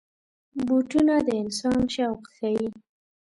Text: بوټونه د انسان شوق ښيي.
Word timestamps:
بوټونه 0.65 1.15
د 1.27 1.29
انسان 1.43 1.79
شوق 1.95 2.21
ښيي. 2.35 2.67